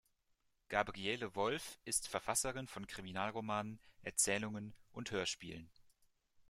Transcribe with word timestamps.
Gabriele 0.69 1.35
Wolff 1.35 1.77
ist 1.85 2.07
Verfasserin 2.07 2.65
von 2.67 2.87
Kriminalromanen, 2.87 3.79
-erzählungen 4.03 4.73
und 4.93 5.11
Hörspielen. 5.11 5.69